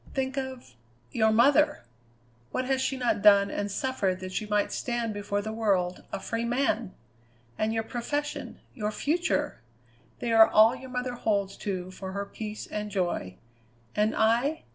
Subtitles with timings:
[0.15, 0.73] "Think of
[1.11, 1.85] your mother!
[2.49, 6.19] What has she not done and suffered that you might stand before the world a
[6.19, 6.95] free man?
[7.55, 9.61] And your profession; your future!
[10.17, 13.37] They are all your mother holds to for her peace and joy.
[13.95, 14.63] And I?